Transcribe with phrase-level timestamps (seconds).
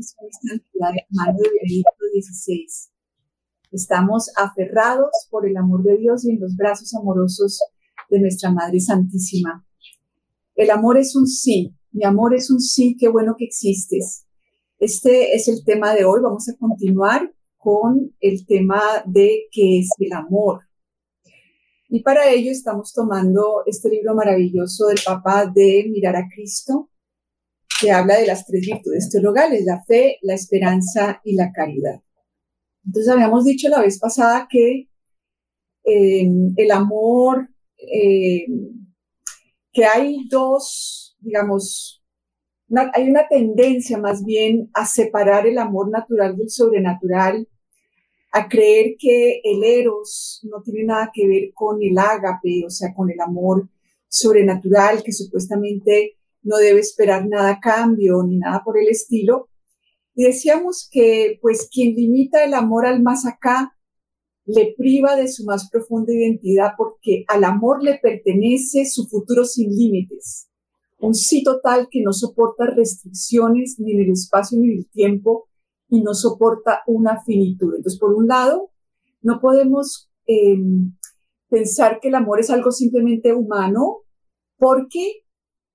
[0.00, 1.04] De.
[3.72, 7.60] Estamos aferrados por el amor de Dios y en los brazos amorosos
[8.08, 9.64] de nuestra Madre Santísima.
[10.54, 14.26] El amor es un sí, mi amor es un sí, qué bueno que existes.
[14.78, 16.20] Este es el tema de hoy.
[16.22, 20.62] Vamos a continuar con el tema de qué es el amor.
[21.88, 26.89] Y para ello estamos tomando este libro maravilloso del Papa de Mirar a Cristo,
[27.80, 32.00] que habla de las tres virtudes teologales, la fe, la esperanza y la caridad.
[32.84, 34.88] Entonces habíamos dicho la vez pasada que
[35.84, 38.46] eh, el amor, eh,
[39.72, 42.02] que hay dos digamos,
[42.94, 47.48] hay una tendencia más bien a separar el amor natural del sobrenatural,
[48.32, 52.94] a creer que el eros no tiene nada que ver con el ágape, o sea,
[52.94, 53.68] con el amor
[54.08, 59.48] sobrenatural, que supuestamente no debe esperar nada a cambio ni nada por el estilo.
[60.14, 63.76] Y decíamos que, pues, quien limita el amor al más acá,
[64.44, 69.70] le priva de su más profunda identidad porque al amor le pertenece su futuro sin
[69.70, 70.50] límites
[71.00, 75.48] un sí total que no soporta restricciones ni en el espacio ni en el tiempo
[75.88, 77.74] y no soporta una finitud.
[77.74, 78.70] Entonces, por un lado,
[79.22, 80.94] no podemos em,
[81.48, 84.02] pensar que el amor es algo simplemente humano
[84.58, 85.19] porque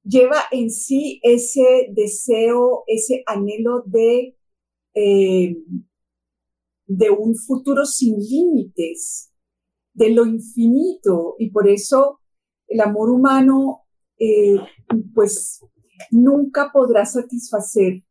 [0.05, 4.37] lleva en sí ese deseo, ese anhelo de,
[4.93, 5.83] em,
[6.87, 9.31] de un futuro sin límites,
[9.93, 11.35] de lo infinito.
[11.39, 12.19] Y por eso
[12.67, 13.81] el amor humano
[14.17, 14.59] eh,
[15.13, 15.59] pues
[16.11, 18.03] nunca podrá satisfacer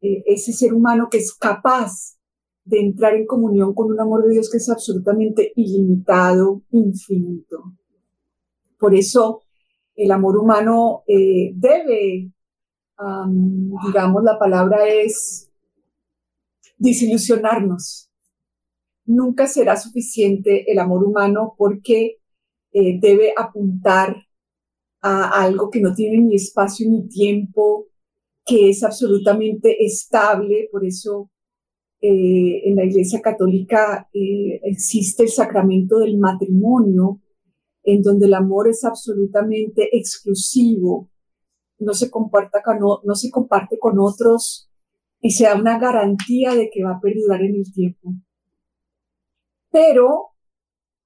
[0.00, 2.16] eh, ese ser humano que es capaz
[2.64, 7.76] de entrar en comunión con un amor de Dios que es absolutamente ilimitado, infinito.
[8.78, 9.45] Por eso
[9.96, 12.30] el amor humano eh, debe,
[13.86, 15.50] digamos, la palabra es
[16.78, 18.10] desilusionarnos.
[19.06, 22.18] Nunca será suficiente el amor humano porque
[22.72, 24.26] debe apuntar
[25.00, 27.86] a algo que no tiene ni espacio ni tiempo,
[28.44, 31.30] que es absolutamente estable, por eso
[32.00, 37.20] eh, en la Iglesia Católica eh, existe el sacramento del matrimonio,
[37.86, 41.08] en donde el amor es absolutamente exclusivo,
[41.78, 44.68] no se, comparta con, no, se comparte con otros
[45.20, 48.12] y se da una garantía de que va a perdurar en el tiempo.
[49.70, 50.30] Pero,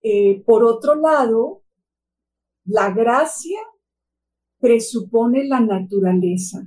[0.02, 1.64] eh, por otro lado,
[2.64, 3.58] la gracia
[4.58, 6.62] presupone la naturaleza.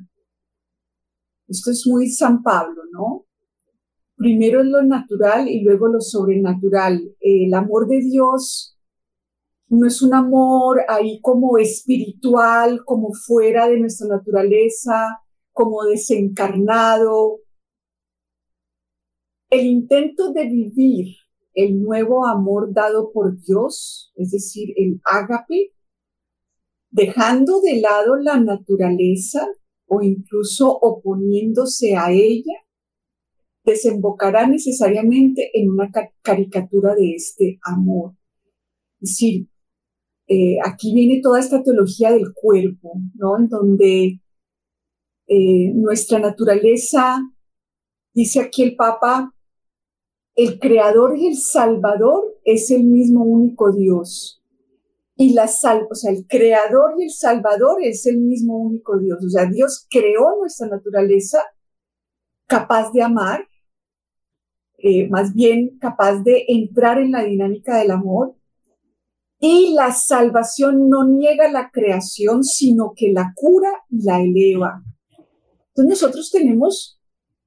[1.47, 3.25] Esto es muy San Pablo, ¿no?
[4.15, 7.15] Primero es lo natural y luego lo sobrenatural.
[7.19, 8.72] El amor de Dios
[9.73, 15.19] no es un amor ahí como espiritual, como fuera de nuestra naturaleza,
[15.51, 17.39] como desencarnado.
[19.49, 21.15] El intento de vivir
[21.55, 25.73] el nuevo amor dado por Dios, es decir, el ágape,
[26.91, 29.47] dejando de lado la naturaleza
[29.87, 32.53] o incluso oponiéndose a ella,
[33.63, 35.91] desembocará necesariamente en una
[36.21, 38.13] caricatura de este amor.
[38.99, 39.47] Es decir,
[40.33, 43.37] eh, aquí viene toda esta teología del cuerpo, ¿no?
[43.37, 44.19] En donde
[45.27, 47.21] eh, nuestra naturaleza,
[48.13, 49.31] dice aquí el Papa,
[50.35, 54.43] el creador y el salvador es el mismo único Dios
[55.15, 59.23] y la sal, o sea, el creador y el salvador es el mismo único Dios.
[59.23, 61.43] O sea, Dios creó nuestra naturaleza
[62.47, 63.47] capaz de amar,
[64.79, 68.35] eh, más bien capaz de entrar en la dinámica del amor.
[69.45, 74.81] Y la salvación no niega la creación, sino que la cura y la eleva.
[75.67, 77.01] Entonces nosotros tenemos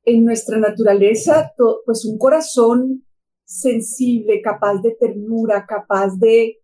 [0.05, 1.53] en nuestra naturaleza
[1.87, 3.07] pues un corazón
[3.47, 6.59] sensible, capaz de ternura, capaz de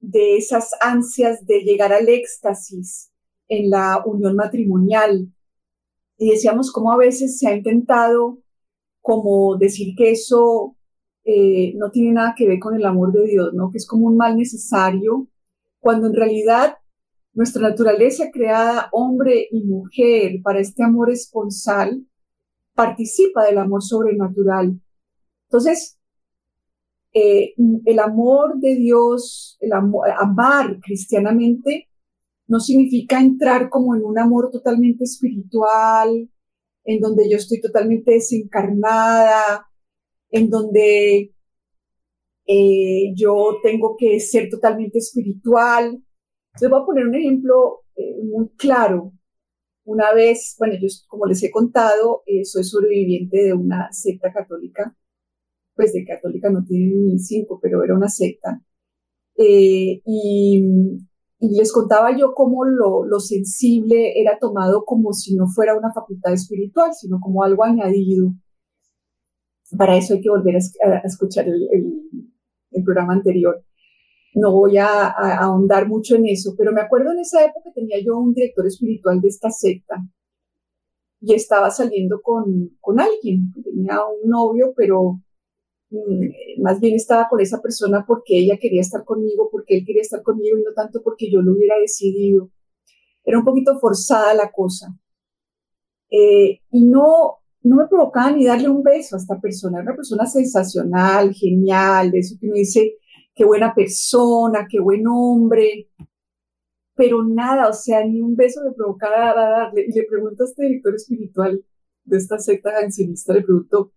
[0.00, 3.10] de esas ansias de llegar al éxtasis
[3.48, 5.32] en la unión matrimonial.
[6.18, 8.38] Y decíamos cómo a veces se ha intentado
[9.00, 10.75] como decir que eso
[11.28, 13.70] eh, no tiene nada que ver con el amor de Dios, ¿no?
[13.72, 15.26] Que es como un mal necesario,
[15.80, 16.76] cuando en realidad
[17.34, 22.06] nuestra naturaleza creada hombre y mujer para este amor esponsal
[22.74, 24.80] participa del amor sobrenatural.
[25.48, 25.98] Entonces,
[27.12, 27.54] eh,
[27.86, 31.88] el amor de Dios, el amar cristianamente,
[32.46, 36.30] no significa entrar como en un amor totalmente espiritual,
[36.84, 39.65] en donde yo estoy totalmente desencarnada,
[40.30, 41.32] en donde
[42.46, 46.02] eh, yo tengo que ser totalmente espiritual.
[46.60, 49.12] Les voy a poner un ejemplo eh, muy claro.
[49.84, 54.96] Una vez, bueno, yo como les he contado, eh, soy sobreviviente de una secta católica,
[55.74, 58.62] pues de católica no tiene ni cinco, pero era una secta.
[59.36, 60.92] y, y,
[61.40, 66.32] les contaba yo cómo lo, lo, sensible era tomado como si no fuera una facultad
[66.32, 68.32] espiritual, sino como algo añadido.
[69.76, 73.64] Para eso hay que volver a, escuchar el, programa anterior.
[74.34, 78.18] No voy a, ahondar mucho en eso, pero me acuerdo en esa época tenía yo
[78.18, 79.96] un director espiritual de esta secta
[81.20, 85.22] y estaba saliendo con, con alguien, tenía un novio, pero
[85.90, 90.02] mm, más bien estaba con esa persona porque ella quería estar conmigo, porque él quería
[90.02, 92.50] estar conmigo y no tanto porque yo lo hubiera decidido.
[93.24, 94.96] Era un poquito forzada la cosa.
[96.10, 99.78] Eh, y no, no me provocaba ni darle un beso a esta persona.
[99.78, 102.94] Era una persona sensacional, genial, de eso que uno dice,
[103.34, 105.90] qué buena persona, qué buen hombre.
[106.94, 109.84] Pero nada, o sea, ni un beso me provocaba darle.
[109.88, 111.64] Y le pregunto a este director espiritual
[112.04, 113.92] de esta secta gancionista, le pregunto,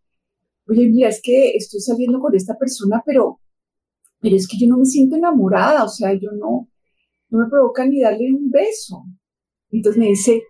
[0.68, 3.40] oye, mira, es que estoy saliendo con esta persona, pero,
[4.20, 6.70] pero es que yo no me siento enamorada, o sea, yo no,
[7.30, 9.04] no me provoca ni darle un beso.
[9.70, 10.42] Entonces me dice,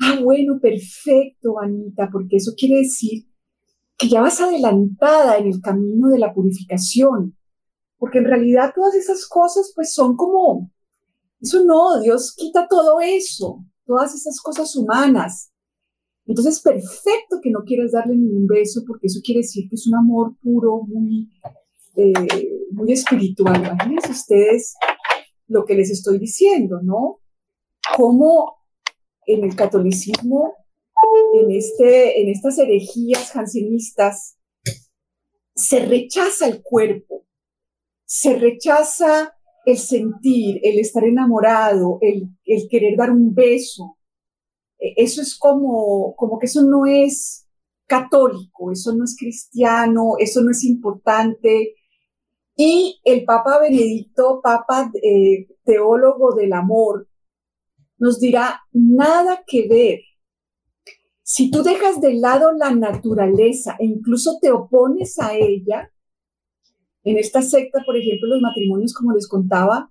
[0.00, 3.26] Ah, bueno, perfecto, Anita, porque eso quiere decir
[3.96, 7.36] que ya vas adelantada en el camino de la purificación,
[7.96, 10.70] porque en realidad todas esas cosas pues son como,
[11.40, 15.50] eso no, Dios quita todo eso, todas esas cosas humanas.
[16.26, 19.94] Entonces, perfecto que no quieras darle ningún beso, porque eso quiere decir que es un
[19.94, 21.30] amor puro, muy,
[21.94, 22.12] eh,
[22.72, 23.58] muy espiritual.
[23.58, 24.74] Imagínense ustedes
[25.46, 27.20] lo que les estoy diciendo, ¿no?
[27.96, 28.56] Cómo
[29.26, 30.54] en el catolicismo,
[31.34, 34.38] en, este, en estas herejías jansenistas,
[35.54, 37.24] se rechaza el cuerpo,
[38.04, 39.34] se rechaza
[39.64, 43.98] el sentir, el estar enamorado, el, el querer dar un beso.
[44.78, 47.46] E, eso es como, como que eso no es
[47.86, 51.74] católico, eso no es cristiano, eso no es importante.
[52.56, 57.08] Y el Papa Benedicto, Papa eh, teólogo del amor,
[57.98, 60.00] nos dirá nada que ver.
[61.22, 65.90] Si tú dejas de lado la naturaleza e incluso te opones a ella,
[67.02, 69.90] en esta secta, por ejemplo, los matrimonios, como les contaba,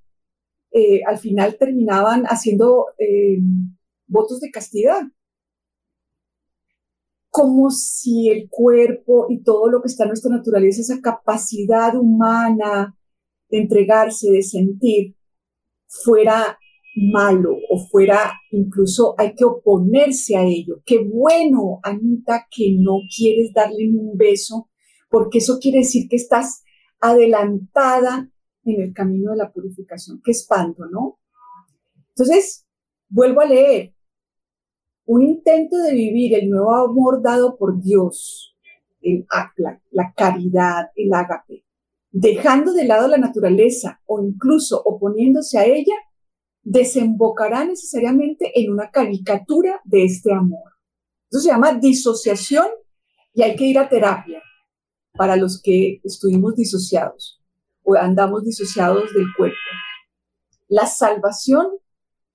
[0.71, 3.39] eh, al final terminaban haciendo eh,
[4.07, 5.01] votos de castidad.
[7.29, 12.97] Como si el cuerpo y todo lo que está en nuestra naturaleza, esa capacidad humana
[13.49, 15.15] de entregarse, de sentir,
[15.87, 16.59] fuera
[16.95, 20.81] malo o fuera incluso hay que oponerse a ello.
[20.85, 24.69] Qué bueno, Anita, que no quieres darle un beso,
[25.09, 26.63] porque eso quiere decir que estás
[26.99, 28.29] adelantada
[28.63, 30.21] en el camino de la purificación.
[30.23, 31.19] Qué espanto, ¿no?
[32.09, 32.65] Entonces,
[33.09, 33.93] vuelvo a leer.
[35.05, 38.55] Un intento de vivir el nuevo amor dado por Dios,
[39.01, 41.63] el, la, la caridad, el ágape,
[42.11, 45.93] dejando de lado la naturaleza o incluso oponiéndose a ella,
[46.65, 50.73] desembocará necesariamente en una caricatura de este amor.
[51.29, 52.65] Eso se llama disociación
[53.33, 54.41] y hay que ir a terapia
[55.13, 57.41] para los que estuvimos disociados
[57.83, 59.55] o andamos disociados del cuerpo.
[60.67, 61.67] La salvación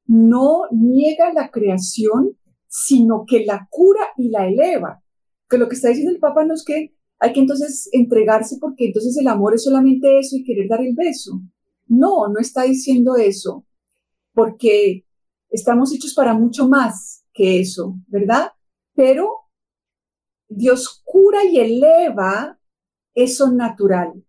[0.06, 5.02] no niega la creación, sino que la cura y la eleva.
[5.48, 8.86] Que lo que está diciendo el Papa no es que hay que entonces entregarse porque
[8.86, 11.40] entonces el amor es solamente eso y querer dar el beso.
[11.88, 13.66] No, no está diciendo eso
[14.32, 15.04] porque
[15.50, 18.52] estamos hechos para mucho más que eso, ¿verdad?
[18.94, 19.30] Pero
[20.48, 22.58] Dios cura y eleva
[23.14, 24.24] eso natural.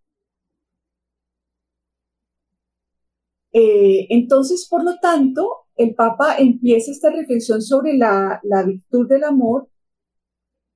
[3.52, 9.68] Eh, entonces, por lo tanto, el Papa empieza esta reflexión sobre la, virtud del amor,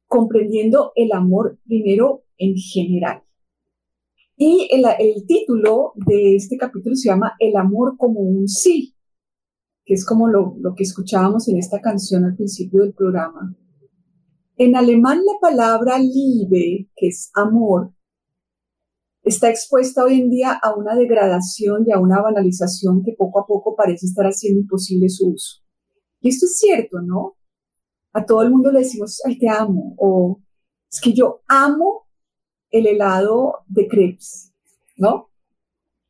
[0.07, 3.23] comprendiendo el amor primero en general.
[4.37, 8.96] Y el, título de este capítulo se llama El amor como un sí
[9.87, 13.57] que es como lo, que escuchábamos en esta canción al principio del programa.
[14.57, 17.95] En alemán la palabra Liebe, que es amor,
[19.23, 23.47] está expuesta hoy en día a una degradación y a una banalización que poco a
[23.47, 25.63] poco parece estar haciendo imposible su uso.
[26.21, 27.37] Y esto es cierto, ¿no?
[28.13, 30.43] A todo el mundo le decimos, ay, te amo, o
[30.91, 32.09] es que yo amo
[32.71, 34.53] el helado de crepes,
[34.97, 35.31] ¿no?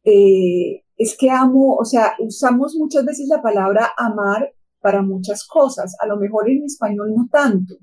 [0.02, 5.94] Eh, es que amo, o sea, usamos muchas veces la palabra amar para muchas cosas,
[6.00, 7.74] a lo mejor en español no tanto,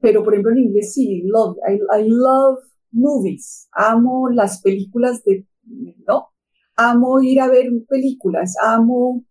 [0.00, 2.58] pero por ejemplo en inglés sí, love, I, I love
[2.90, 5.46] movies, amo las películas de,
[6.06, 6.28] ¿no?
[6.76, 9.24] Amo ir a ver películas, amo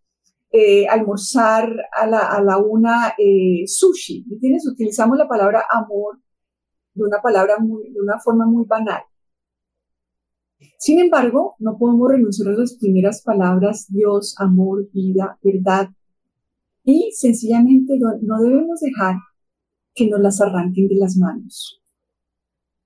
[0.51, 4.67] eh, almorzar a la, a la una eh, sushi, ¿entiendes?
[4.67, 6.19] Utilizamos la palabra amor
[6.93, 9.01] de una palabra muy, de una forma muy banal.
[10.77, 15.89] Sin embargo, no podemos renunciar a las primeras palabras Dios, amor, vida, verdad.
[16.83, 19.15] Y sencillamente no debemos dejar
[19.93, 21.81] que nos las arranquen de las manos.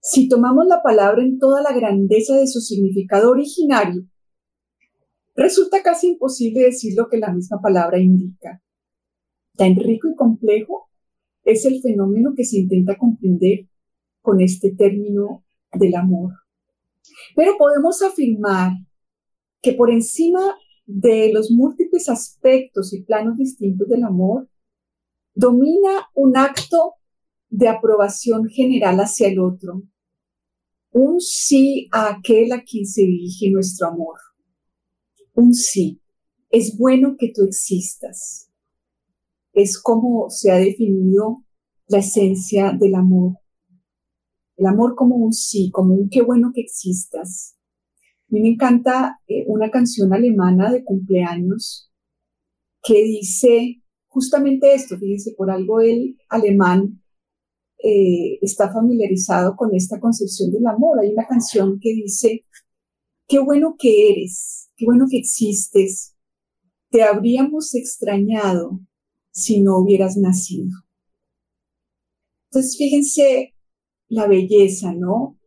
[0.08, 4.04] Si tomamos la palabra en toda la grandeza de su significado originario,
[5.36, 8.62] resulta casi imposible decir lo que la misma palabra indica.
[9.58, 10.90] Tan rico y complejo
[11.44, 13.68] es el fenómeno que se intenta comprender
[14.22, 16.34] con este término del amor.
[17.36, 18.72] Pero podemos afirmar
[19.62, 24.48] que por encima de los múltiples aspectos y planos distintos del amor,
[25.34, 26.94] domina un acto
[27.50, 29.84] de aprobación general hacia el otro,
[30.92, 34.18] un sí a aquel a quien se dirige nuestro amor,
[35.34, 36.02] un sí.
[36.50, 38.50] Es bueno que tú existas.
[39.52, 41.44] Es como se ha definido
[41.88, 43.34] la esencia del amor.
[44.58, 47.56] El amor como un sí, como un qué bueno que existas.
[48.30, 51.92] A mí me encanta eh, una canción alemana de cumpleaños
[52.82, 57.02] que dice justamente esto, fíjense, por algo el alemán
[57.84, 61.00] eh, está familiarizado con esta concepción del amor.
[61.00, 62.46] Hay una canción que dice,
[63.28, 66.16] qué bueno que eres, qué bueno que existes,
[66.90, 68.80] te habríamos extrañado
[69.32, 70.72] si no hubieras nacido.
[72.50, 73.55] Entonces, fíjense
[74.08, 75.38] la belleza, ¿no?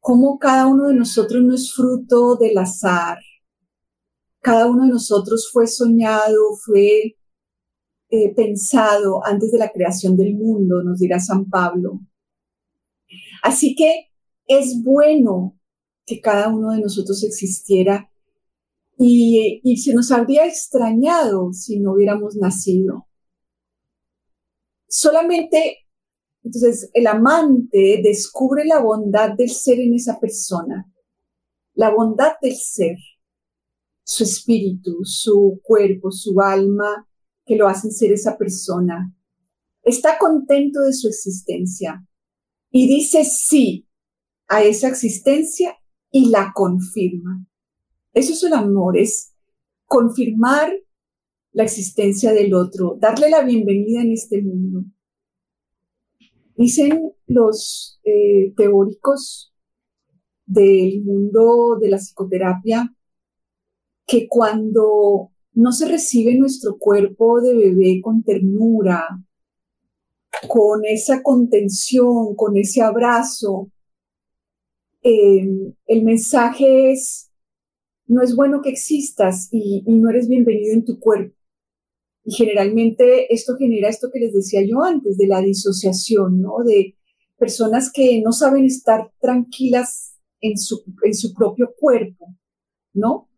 [0.00, 3.18] Cómo cada uno de nosotros no es fruto del azar.
[4.40, 7.16] Cada uno de nosotros fue soñado, fue
[8.08, 12.00] eh, pensado antes de la creación del mundo, nos dirá San Pablo.
[13.42, 14.12] Así que
[14.46, 15.58] es bueno
[16.04, 18.08] que cada uno de nosotros existiera
[18.96, 23.08] y, y se nos habría extrañado si no hubiéramos nacido.
[24.88, 25.85] Solamente
[26.46, 30.88] entonces, el amante descubre la bondad del ser en esa persona,
[31.74, 32.96] la bondad del ser,
[34.04, 37.08] su espíritu, su cuerpo, su alma,
[37.44, 39.12] que lo hacen ser esa persona.
[39.82, 42.06] Está contento de su existencia
[42.70, 43.88] y dice sí
[44.46, 45.76] a esa existencia
[46.12, 47.44] y la confirma.
[48.12, 49.32] Eso es el amor, es
[49.84, 50.72] confirmar
[51.50, 54.84] la existencia del otro, darle la bienvenida en este mundo.
[56.56, 59.52] Dicen los eh, teóricos
[60.46, 62.94] del mundo de la psicoterapia
[64.06, 69.04] que cuando no se recibe nuestro cuerpo de bebé con ternura,
[70.48, 73.70] con esa contención, con ese abrazo,
[75.02, 77.30] em, el mensaje es,
[78.06, 81.35] no es bueno que existas y no eres bienvenido en tu cuerpo.
[82.26, 86.56] Y generalmente esto genera esto que les decía yo antes, de la disociación, ¿no?
[86.64, 86.96] De
[87.38, 92.34] personas que no saben estar tranquilas en su, en su propio cuerpo,
[92.92, 93.30] ¿no?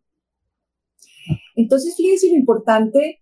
[1.55, 3.21] Entonces, fíjense lo importante,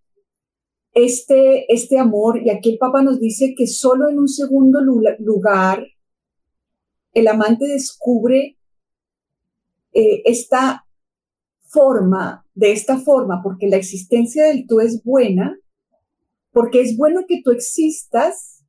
[0.93, 5.85] este, este amor, y aquí el Papa nos dice que solo en un segundo lugar
[7.13, 8.57] el amante descubre
[9.91, 10.86] eh, esta
[11.67, 15.59] forma, de esta forma, porque la existencia del tú es buena,
[16.51, 18.65] porque es bueno que tú existas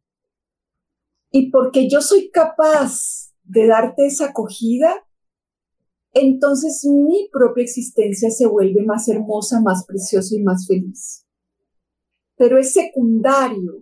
[1.30, 4.92] y porque yo soy capaz de darte esa acogida,
[6.12, 11.26] entonces mi propia existencia se vuelve más hermosa, más preciosa y más feliz.
[12.36, 13.80] Pero es secundario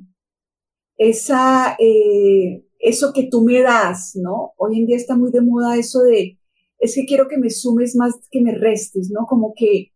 [0.97, 4.53] esa, eh, eso que tú me das, ¿no?
[4.57, 6.39] Hoy en día está muy de moda eso de
[6.79, 9.27] es que quiero que me sumes más que me restes, ¿no?
[9.27, 9.93] Como que,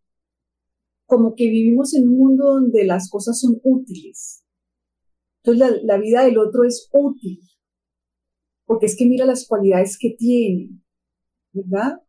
[1.06, 4.44] como que vivimos en un mundo donde las cosas son útiles.
[5.42, 7.40] Entonces la, vida del otro es útil,
[8.66, 10.70] porque es que mira las cualidades que tiene,
[11.52, 12.02] ¿verdad?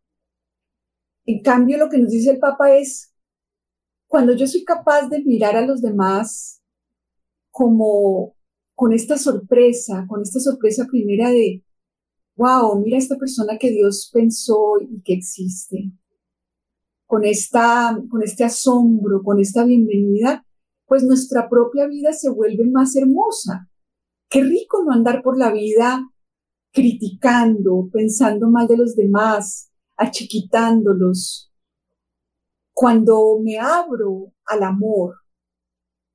[1.26, 3.14] En cambio, lo que nos dice el Papa es,
[4.08, 6.62] cuando yo soy capaz de mirar a los demás
[7.52, 8.36] como
[8.76, 11.64] con esta sorpresa, con esta sorpresa primera de,
[12.42, 15.92] wow, mira esta persona que Dios pensó y que existe.
[17.06, 20.44] Con, esta, con este asombro, con esta bienvenida,
[20.88, 23.70] pues nuestra propia vida se vuelve más hermosa.
[24.28, 26.10] Qué rico no andar por la vida
[26.72, 31.54] criticando, pensando mal de los demás, achiquitándolos.
[32.74, 35.16] Cuando me abro al amor,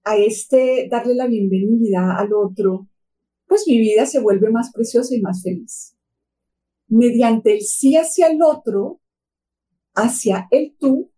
[0.03, 2.89] a este darle la bienvenida al otro,
[3.47, 5.96] pues mi vida se vuelve más preciosa y más feliz.
[6.89, 9.01] Mediante el sí hacia el otro,
[9.95, 11.11] hacia el tú,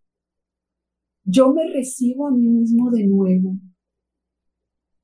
[1.24, 3.54] yo me recibo a mí mismo de nuevo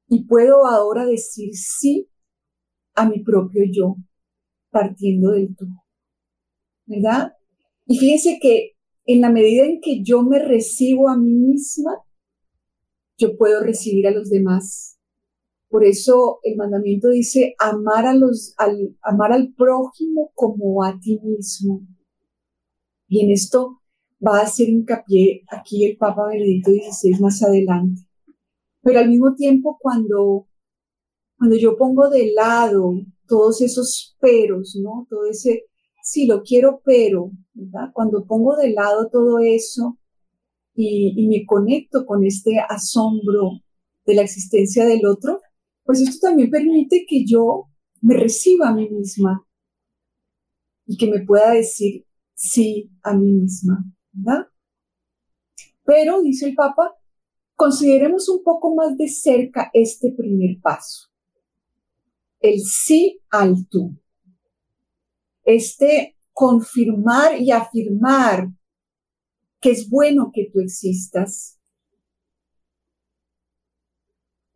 [0.08, 2.08] y puedo ahora decir sí
[2.94, 3.96] a mi propio yo,
[4.70, 5.66] partiendo del tú.
[6.86, 7.32] ¿Verdad?
[7.86, 8.72] Y fíjense que
[9.06, 11.92] en la medida en que yo me recibo a mí misma,
[13.18, 14.93] yo puedo recibir a los demás.
[15.74, 21.18] Por eso el mandamiento dice amar a los, al, amar al prójimo como a ti
[21.20, 21.84] mismo.
[23.08, 23.80] Y en esto
[24.24, 28.02] va a hacer hincapié aquí el Papa Benedicto XVI más adelante.
[28.82, 30.46] Pero al mismo tiempo, cuando,
[31.36, 32.92] cuando yo pongo de lado
[33.26, 35.08] todos esos peros, ¿no?
[35.10, 35.64] Todo ese,
[36.04, 37.90] sí, lo quiero, pero, ¿verdad?
[37.92, 39.98] Cuando pongo de lado todo eso
[40.72, 43.60] y, y me conecto con este asombro
[44.06, 45.40] de la existencia del otro,
[45.84, 47.68] pues esto también permite que yo
[48.00, 49.46] me reciba a mí misma
[50.86, 54.48] y que me pueda decir sí a mí misma, ¿verdad?
[55.84, 56.94] Pero, dice el Papa,
[57.56, 61.08] Consideremos un poco más de cerca este primer paso,
[62.40, 63.96] el sí al tú.
[65.44, 68.48] Este confirmar y afirmar
[69.60, 71.60] que es bueno que tú existas.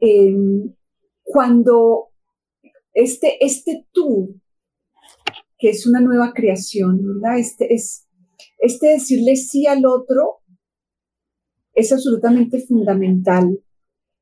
[0.01, 0.75] Em,
[1.29, 2.09] cuando
[2.95, 4.41] este, este tú,
[5.59, 7.01] que es una nueva creación.
[7.37, 8.09] Este, es,
[8.59, 10.41] este decirle sí al otro
[11.75, 13.61] es absolutamente fundamental.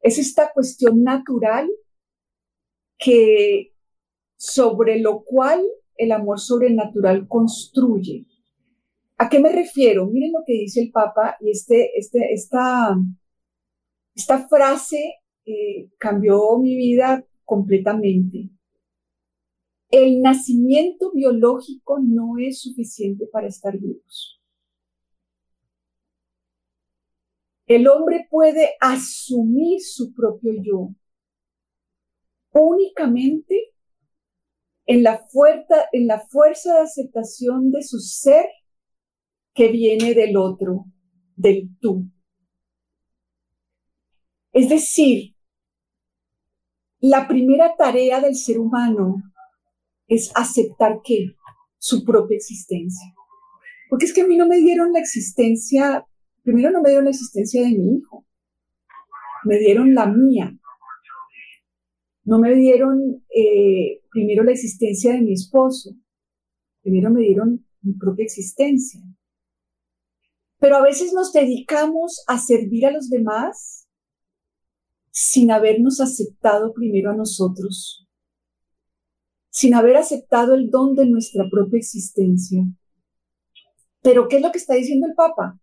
[0.00, 1.68] Es esta cuestión natural
[2.98, 3.72] que
[4.36, 5.64] sobre lo cual
[5.96, 8.26] el amor sobrenatural construye.
[9.16, 10.06] ¿A qué me refiero?
[10.06, 12.94] Miren lo que dice el Papa y este, este, esta,
[14.14, 15.14] esta frase
[15.46, 18.50] eh, cambió mi vida completamente.
[19.88, 24.42] El nacimiento biológico no es suficiente para estar vivos.
[27.66, 30.90] El hombre puede asumir su propio yo
[32.58, 33.74] únicamente
[34.86, 38.46] en la, fuerza, en la fuerza de aceptación de su ser
[39.54, 40.86] que viene del otro,
[41.34, 42.04] del tú.
[44.52, 45.35] Es decir,
[47.00, 49.16] la primera tarea del ser humano
[50.08, 51.34] es aceptar que
[51.78, 53.12] su propia existencia.
[53.88, 56.04] Porque es que a mí no me dieron la existencia
[56.46, 58.24] Primero no me dieron la existencia de mi hijo,
[59.46, 60.56] me dieron la mía.
[62.22, 65.96] No me dieron eh, primero la existencia de mi esposo,
[66.82, 69.00] primero me dieron mi propia existencia.
[70.60, 73.85] Pero a veces nos dedicamos a servir a los demás
[75.18, 78.06] sin habernos aceptado primero a nosotros,
[79.48, 82.62] sin haber aceptado el don de nuestra propia existencia.
[84.02, 85.58] Pero ¿qué es lo que está diciendo el Papa?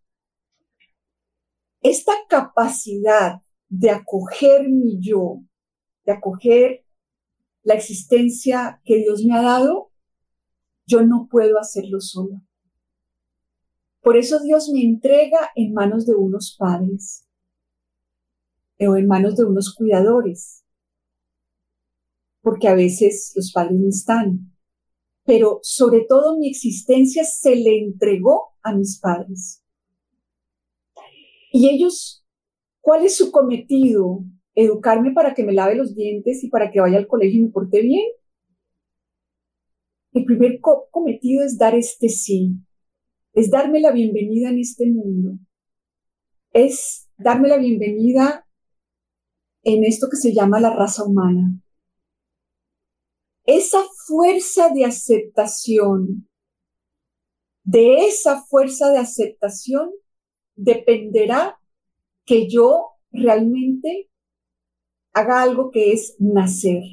[1.83, 5.43] esta capacidad de acoger mi yo,
[6.05, 6.85] de acoger
[7.61, 9.91] la existencia que Dios me ha dado,
[10.85, 12.41] yo no puedo hacerlo solo.
[14.01, 17.22] Por eso Dios me entrega en manos de unos padres
[18.79, 20.63] o en manos de unos cuidadores,
[22.41, 24.53] porque a veces los padres no están,
[25.25, 29.63] pero sobre todo mi existencia se le entregó a mis padres.
[31.51, 32.25] Y ellos,
[32.81, 34.23] ¿cuál es su cometido?
[34.55, 37.51] ¿Educarme para que me lave los dientes y para que vaya al colegio y me
[37.51, 38.05] porte bien?
[40.11, 42.55] El primer cometido es dar este sí,
[43.33, 45.39] es darme la bienvenida en este mundo,
[46.51, 48.42] es darme la bienvenida
[49.63, 51.59] en esto que se llama la raza humana.
[53.45, 56.29] Esa fuerza de aceptación,
[57.63, 59.91] de esa fuerza de aceptación
[60.55, 61.59] dependerá
[62.25, 64.09] que yo realmente
[65.13, 66.83] haga algo que es nacer.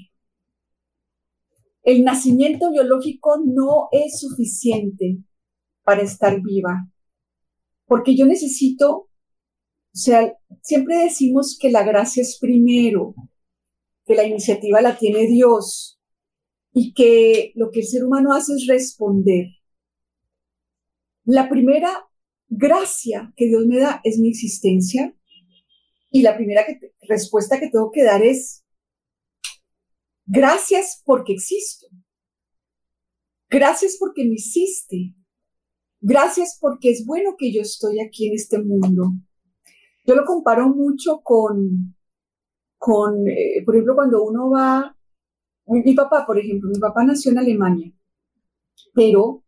[1.83, 5.19] El nacimiento biológico no es suficiente
[5.83, 6.89] para estar viva,
[7.87, 9.10] porque yo necesito,
[9.93, 13.15] o sea, siempre decimos que la gracia es primero,
[14.07, 16.01] que la iniciativa la tiene Dios
[16.73, 19.47] y que lo que el ser humano hace es responder.
[21.25, 21.91] La primera
[22.49, 25.17] gracia que Dios me da es mi existencia.
[26.13, 26.67] Y la primera
[27.03, 28.65] respuesta que tengo que dar es,
[30.27, 31.87] gracias porque existo.
[33.49, 35.15] Gracias porque me hiciste.
[36.01, 39.13] Gracias porque es bueno que yo estoy aquí en este mundo.
[40.05, 41.95] Yo lo comparo mucho con,
[42.79, 44.97] con eh, por ejemplo, cuando uno va,
[45.67, 47.93] mi, papá, por ejemplo, mi papá nació en Alemania,
[48.95, 49.45] pero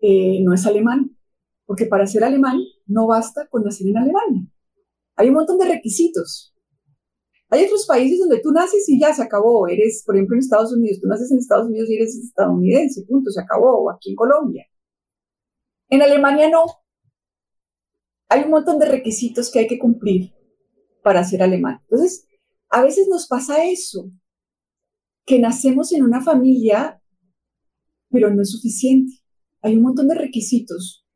[0.00, 1.16] eh, no es alemán,
[1.66, 4.46] porque para ser alemán no basta con nacer en Alemania.
[5.16, 6.54] Hay un montón de requisitos.
[7.50, 9.68] Hay otros países donde tú naces y ya se acabó.
[9.68, 13.30] Eres, por ejemplo, en Estados Unidos, tú naces en Estados Unidos y eres estadounidense, punto,
[13.30, 13.84] se acabó.
[13.84, 14.66] O aquí en Colombia.
[15.88, 16.64] En Alemania no.
[18.34, 20.34] Hay un montón de requisitos que hay que cumplir
[21.04, 21.78] para ser alemán.
[21.82, 22.26] Entonces,
[22.68, 24.10] a veces nos pasa eso,
[25.24, 27.00] que nacemos en una familia,
[28.10, 29.12] pero no es suficiente.
[29.62, 31.06] Hay un montón de requisitos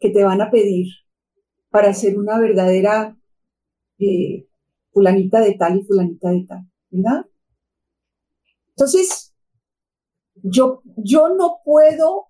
[0.00, 0.86] que te van a pedir
[1.68, 3.18] para ser una verdadera
[3.98, 4.48] eh,
[4.92, 7.26] fulanita de tal y fulanita de tal, ¿verdad?
[8.68, 9.34] Entonces,
[10.36, 12.28] yo, yo no puedo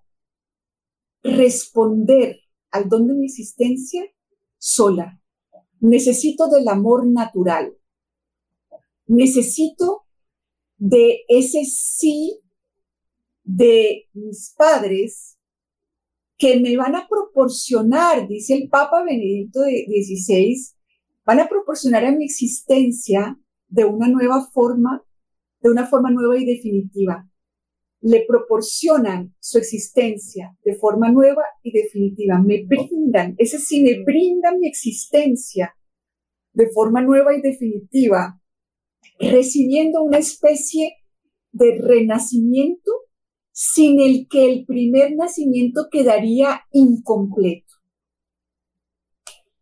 [1.23, 4.03] responder al don de mi existencia
[4.63, 5.19] sola.
[5.81, 7.75] Necesito del amor natural.
[9.07, 10.05] Necesito
[10.77, 12.39] de ese sí
[13.43, 15.37] de mis padres
[16.37, 20.55] que me van a proporcionar, dice el Papa Benedicto XVI,
[21.25, 25.03] van a proporcionar a mi existencia de una nueva forma,
[25.59, 27.29] de una forma nueva y definitiva.
[28.03, 32.39] Le proporcionan su existencia de forma nueva y definitiva.
[32.39, 35.73] Me brindan, ese sí, me brindan mi existencia
[36.53, 38.39] de forma nueva y definitiva,
[39.19, 40.97] recibiendo una especie
[41.51, 42.91] de renacimiento
[43.53, 47.71] sin el que el primer nacimiento quedaría incompleto.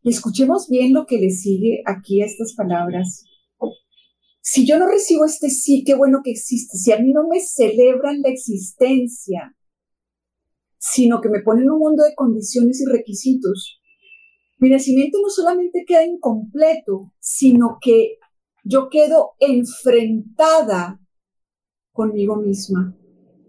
[0.02, 3.26] Y escuchemos bien lo que le sigue aquí a estas palabras.
[4.42, 6.78] Si yo no recibo este sí, qué bueno que existe.
[6.78, 9.56] Si a mí no me celebran la existencia,
[10.80, 13.80] sino que me ponen un mundo de condiciones y requisitos,
[14.58, 18.18] mi nacimiento no solamente queda incompleto, sino que
[18.64, 21.00] yo quedo enfrentada
[21.92, 22.98] conmigo misma,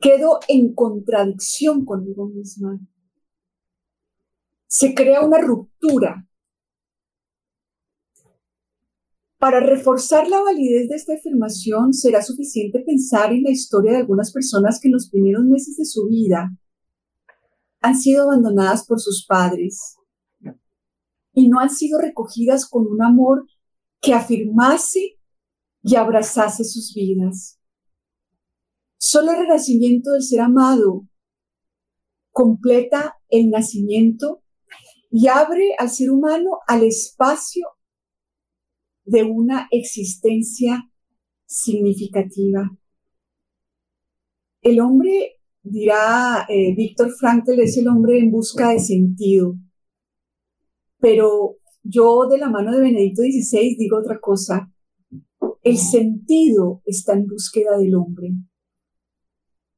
[0.00, 2.78] quedo en contradicción conmigo misma.
[4.66, 6.26] Se crea una ruptura
[9.42, 14.30] Para reforzar la validez de esta afirmación, será suficiente pensar en la historia de algunas
[14.32, 16.56] personas que en los primeros meses de su vida
[17.80, 19.96] han sido abandonadas por sus padres
[21.32, 23.44] y no han sido recogidas con un amor
[24.00, 25.18] que afirmase
[25.82, 27.58] y abrazase sus vidas.
[28.96, 31.08] Solo el renacimiento del ser amado
[32.30, 34.44] completa el nacimiento
[35.10, 37.66] y abre al ser humano al espacio
[39.04, 40.90] de una existencia
[41.46, 42.70] significativa.
[44.62, 49.56] El hombre, dirá eh, Víctor Frankl, es el hombre en busca de sentido.
[50.98, 54.72] Pero yo de la mano de Benedicto XVI digo otra cosa.
[55.62, 58.32] El sentido está en búsqueda del hombre.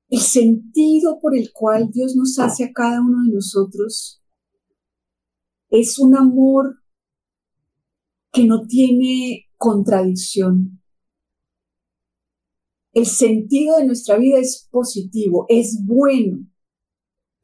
[0.09, 4.23] El sentido por el cual Dios nos hace a cada uno de nosotros
[5.71, 6.84] es un amor
[8.35, 10.83] que no tiene contradicción.
[12.93, 16.45] El sentido de nuestra vida es positivo, es bueno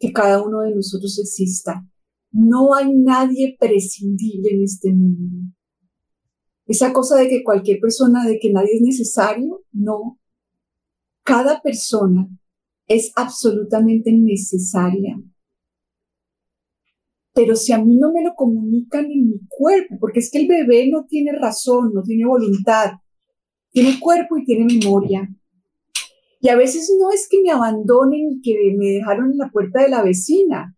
[0.00, 1.88] que cada uno de nosotros exista.
[2.32, 5.52] No hay nadie prescindible en este mundo.
[6.66, 10.18] Esa cosa de que cualquier persona, de que nadie es necesario, no.
[11.22, 12.28] Cada persona
[12.86, 15.20] es absolutamente necesaria
[17.32, 20.48] pero si a mí no me lo comunican en mi cuerpo, porque es que el
[20.48, 22.92] bebé no tiene razón, no tiene voluntad,
[23.70, 25.28] tiene cuerpo y tiene memoria.
[26.40, 29.82] Y a veces no es que me abandonen y que me dejaron en la puerta
[29.82, 30.76] de la vecina,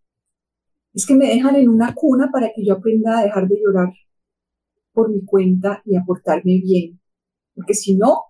[0.93, 3.93] es que me dejan en una cuna para que yo aprenda a dejar de llorar
[4.93, 7.01] por mi cuenta y a portarme bien.
[7.55, 8.25] Porque si no,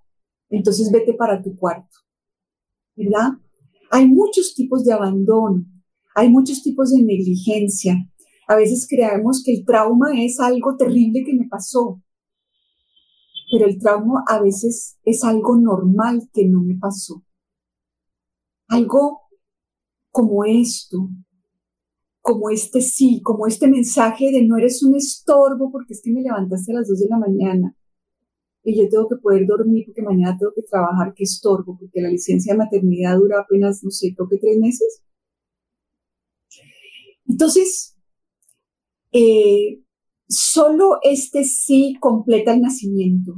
[0.48, 1.96] entonces vete para tu cuarto.
[2.94, 3.30] ¿Verdad?
[3.90, 5.64] Hay muchos tipos de abandono,
[6.14, 7.96] hay muchos tipos de negligencia,
[8.48, 12.02] a veces creemos que el trauma es algo terrible que me pasó,
[13.50, 17.24] pero el trauma a veces es algo normal que no me pasó.
[18.68, 19.20] Algo
[20.10, 21.08] como esto,
[22.20, 26.22] como este sí, como este mensaje de no eres un estorbo porque es que me
[26.22, 27.76] levantaste a las dos de la mañana
[28.64, 32.08] y yo tengo que poder dormir porque mañana tengo que trabajar, que estorbo, porque la
[32.08, 35.02] licencia de maternidad dura apenas, no sé, creo que tres meses.
[37.26, 37.91] Entonces,
[39.12, 39.82] eh,
[40.28, 43.34] solo este sí completa el nacimiento.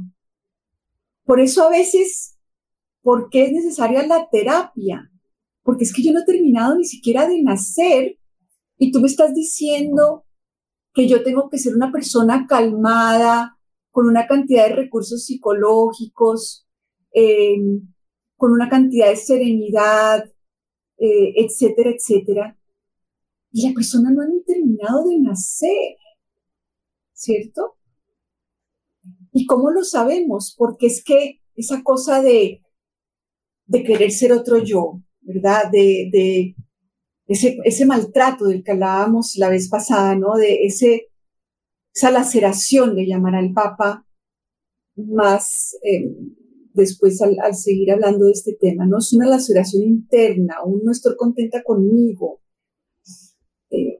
[1.25, 2.37] Por eso a veces,
[3.01, 5.11] ¿por qué es necesaria la terapia?
[5.63, 8.17] Porque es que yo no he terminado ni siquiera de nacer
[8.77, 10.25] y tú me estás diciendo
[10.93, 13.55] que yo tengo que ser una persona calmada,
[13.91, 16.67] con una cantidad de recursos psicológicos,
[17.13, 17.93] em,
[18.35, 20.25] con una cantidad de serenidad,
[20.97, 22.57] eh, etcétera, etcétera.
[23.51, 24.25] Y la persona no ha
[24.65, 25.97] de nacer,
[27.13, 27.75] ¿cierto?
[29.31, 30.55] ¿Y cómo lo sabemos?
[30.57, 32.61] Porque es que esa cosa de,
[33.65, 35.69] de querer ser otro yo, ¿verdad?
[35.71, 36.55] De, de
[37.27, 40.35] ese, ese maltrato del que hablábamos la vez pasada, ¿no?
[40.35, 41.07] De ese,
[41.93, 44.05] esa laceración, de llamar al Papa,
[44.95, 46.13] más eh,
[46.73, 48.99] después al, seguir hablando de este tema, ¿no?
[48.99, 52.41] Es una laceración interna, un no estoy contenta conmigo,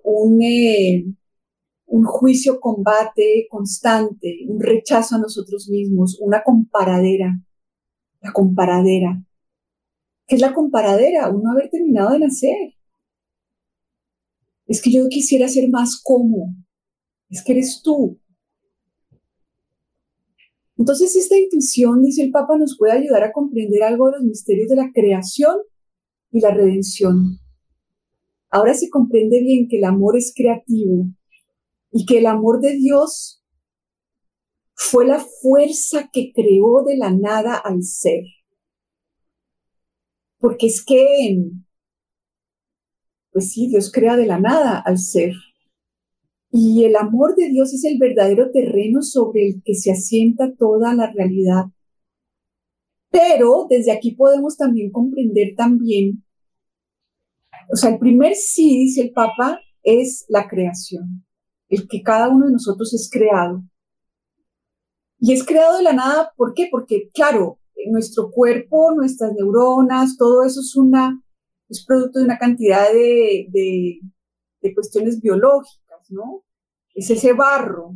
[0.05, 1.05] un, eh,
[1.87, 7.41] un juicio combate constante, un rechazo a nosotros mismos, una comparadera,
[8.21, 9.23] la comparadera.
[10.27, 11.29] ¿Qué es la comparadera?
[11.29, 12.73] Uno haber terminado de nacer.
[14.67, 16.55] Es que yo quisiera ser más como.
[17.29, 18.19] Es que eres tú.
[20.77, 24.69] Entonces esta intuición, dice el Papa, nos puede ayudar a comprender algo de los misterios
[24.69, 25.57] de la creación
[26.31, 27.39] y la redención.
[28.55, 31.07] Ahora se comprende bien que el amor es creativo
[31.91, 33.43] y que el amor de Dios
[34.75, 38.23] fue la fuerza que creó de la nada al ser.
[40.39, 41.37] Porque es que,
[43.33, 45.33] pues sí, Dios crea de la nada al ser.
[46.49, 50.95] Y el amor de Dios es el verdadero terreno sobre el que se asienta toda
[50.95, 51.65] la realidad.
[53.11, 56.24] Pero desde aquí podemos también comprender también,
[57.71, 61.25] o sea, el primer sí, dice el Papa, es la creación,
[61.69, 63.63] el que cada uno de nosotros es creado.
[65.19, 66.67] Y es creado de la nada, ¿por qué?
[66.69, 71.21] Porque, claro, nuestro cuerpo, nuestras neuronas, todo eso es una,
[71.69, 76.43] es producto de una cantidad de, de, cuestiones biológicas, ¿no?
[76.95, 77.93] es ese barro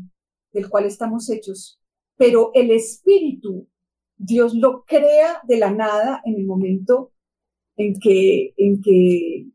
[0.52, 1.80] del cual estamos hechos,
[2.18, 3.68] pero el espíritu,
[4.18, 7.12] Dios lo crea de la nada en el momento
[7.78, 9.48] en que, en que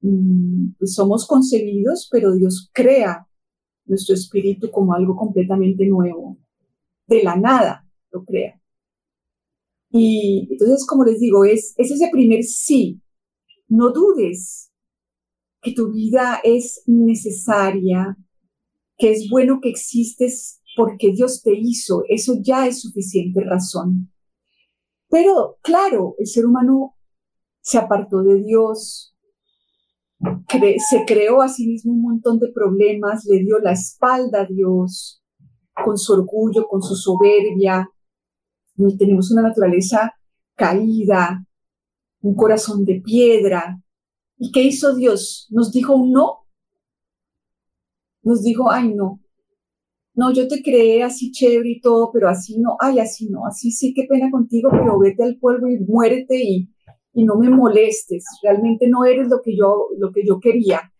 [0.00, 3.26] pues somos concebidos, pero Dios crea
[3.84, 6.38] nuestro espíritu como algo completamente nuevo.
[7.06, 8.60] De la nada lo crea.
[9.90, 13.00] Y entonces, como les digo, es, es ese primer sí.
[13.66, 14.68] No dudes,
[15.60, 18.16] que tu vida es necesaria,
[18.96, 24.12] que es bueno que existes porque Dios te hizo, eso ya es suficiente razón.
[25.08, 26.94] Pero claro, el ser humano
[27.60, 29.16] se apartó de Dios,
[30.90, 35.22] se creó a sí mismo un montón de problemas, le dio la espalda a Dios
[35.84, 37.88] con su orgullo, con su soberbia.
[38.98, 40.12] Tenemos una naturaleza
[40.54, 41.44] caída,
[42.20, 43.80] un corazón de piedra,
[44.38, 45.48] ¿Y qué hizo Dios?
[45.50, 46.46] ¿Nos dijo un no?
[48.22, 49.20] Nos dijo, ay, no.
[50.14, 53.70] No, yo te creé así chévere y todo, pero así no, ay, así no, así
[53.70, 56.68] sí, qué pena contigo, pero vete al polvo y muérete y,
[57.12, 58.24] y no me molestes.
[58.42, 60.92] Realmente no eres lo que yo, lo que yo quería.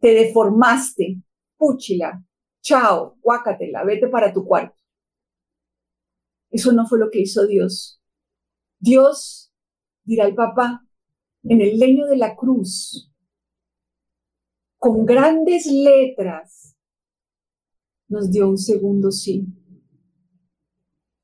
[0.00, 1.22] Te deformaste,
[1.56, 2.22] púchila,
[2.60, 4.76] chao, guácatela, vete para tu cuarto.
[6.50, 8.00] Eso no fue lo que hizo Dios.
[8.78, 9.52] Dios,
[10.04, 10.86] dirá el papá,
[11.42, 13.10] en el leño de la cruz,
[14.78, 16.76] con grandes letras,
[18.08, 19.46] nos dio un segundo sí.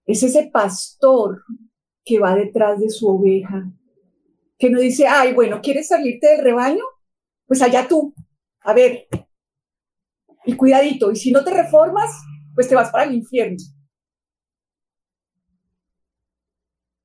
[0.07, 1.45] Es ese pastor
[2.05, 3.71] que va detrás de su oveja,
[4.61, 6.85] que no dice, ay, bueno, ¿quieres salirte del rebaño?
[7.47, 8.15] Pues allá tú,
[8.61, 9.09] a ver,
[10.45, 12.13] y cuidadito, y si no te reformas,
[12.55, 13.59] pues te vas para el infierno.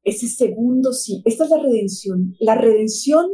[0.06, 1.22] ese segundo sí.
[1.26, 2.36] Esta es la redención.
[2.40, 3.26] La redención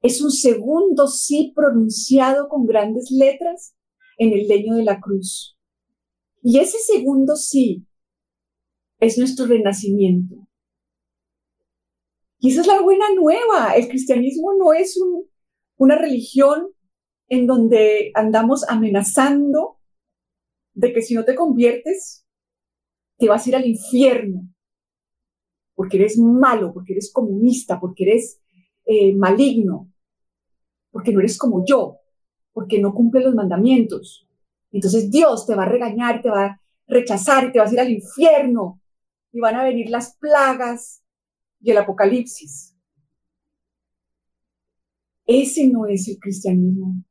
[0.00, 3.76] es un segundo sí pronunciado con grandes letras
[4.18, 5.56] en el leño de la cruz.
[6.42, 7.86] Y ese segundo sí
[8.98, 10.41] es nuestro renacimiento.
[12.42, 13.74] Y esa es la buena nueva.
[13.76, 14.98] El cristianismo no es
[15.76, 16.66] una religión
[17.28, 19.78] en donde andamos amenazando
[20.74, 22.26] de que si no te conviertes,
[23.16, 24.48] te vas a ir al infierno
[25.76, 28.40] porque eres malo, porque eres comunista, porque eres
[28.86, 29.92] eh, maligno,
[30.90, 31.98] porque no eres como yo,
[32.52, 34.28] porque no cumple los mandamientos.
[34.72, 37.90] Entonces Dios te va a regañar, te va a rechazar te vas a ir al
[37.90, 38.80] infierno
[39.30, 41.01] y van a venir las plagas
[41.62, 42.74] y el apocalipsis.
[45.26, 47.04] Ese no es el cristianismo.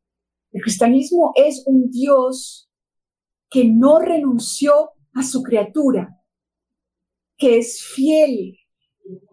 [0.51, 2.69] El cristianismo es un Dios
[3.49, 6.21] que no renunció a su criatura,
[7.37, 8.57] que es fiel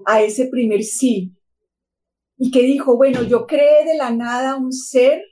[0.06, 1.34] a ese primer sí
[2.36, 5.22] y que dijo, bueno, yo creé de la nada un ser,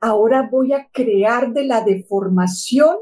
[0.00, 2.96] ahora voy a crear de la deformación,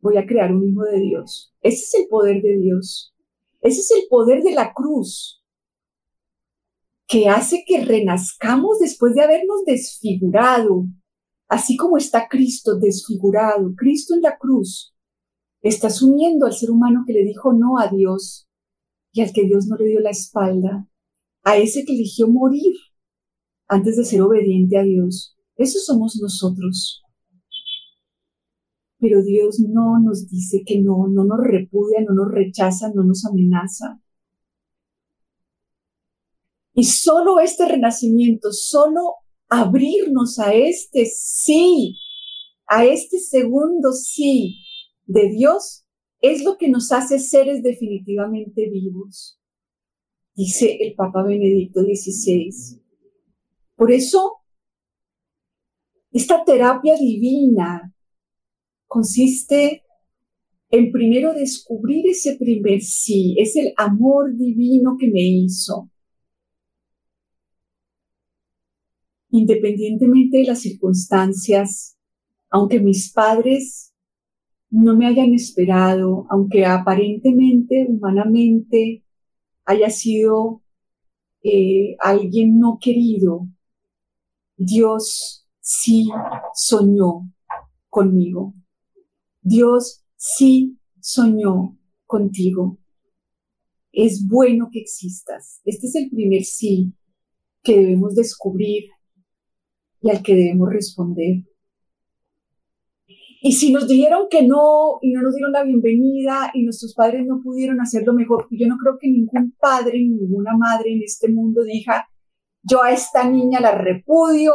[0.00, 1.54] voy a crear un hijo de Dios.
[1.60, 3.14] Ese es el poder de Dios.
[3.60, 5.42] Ese es el poder de la cruz,
[7.06, 10.84] que hace que renazcamos después de habernos desfigurado,
[11.48, 14.94] así como está Cristo desfigurado, Cristo en la cruz,
[15.62, 18.46] está sumiendo al ser humano que le dijo no a Dios
[19.12, 20.88] y al que Dios no le dio la espalda,
[21.42, 22.74] a ese que eligió morir
[23.66, 25.36] antes de ser obediente a Dios.
[25.56, 27.02] Eso somos nosotros.
[28.98, 33.24] Pero Dios no nos dice que no, no nos repudia, no nos rechaza, no nos
[33.24, 34.00] amenaza.
[36.74, 39.14] Y solo este renacimiento, solo
[39.48, 41.96] abrirnos a este sí,
[42.66, 44.58] a este segundo sí
[45.06, 45.84] de Dios,
[46.20, 49.40] es lo que nos hace seres definitivamente vivos,
[50.34, 52.80] dice el Papa Benedicto XVI.
[53.76, 54.34] Por eso,
[56.12, 57.94] esta terapia divina
[58.88, 59.84] consiste
[60.70, 65.90] en primero descubrir ese primer sí, es el amor divino que me hizo.
[69.30, 71.96] Independientemente de las circunstancias,
[72.50, 73.94] aunque mis padres
[74.70, 79.04] no me hayan esperado, aunque aparentemente, humanamente,
[79.64, 80.62] haya sido
[81.42, 83.46] eh, alguien no querido,
[84.56, 86.08] Dios sí
[86.54, 87.30] soñó
[87.88, 88.54] conmigo.
[89.40, 92.78] Dios sí soñó contigo.
[93.92, 95.60] Es bueno que existas.
[95.64, 96.92] Este es el primer sí
[97.62, 98.84] que debemos descubrir
[100.00, 101.44] y al que debemos responder.
[103.40, 107.24] Y si nos dijeron que no y no nos dieron la bienvenida y nuestros padres
[107.24, 111.62] no pudieron hacerlo mejor, yo no creo que ningún padre, ninguna madre en este mundo
[111.62, 112.08] diga,
[112.62, 114.52] yo a esta niña la repudio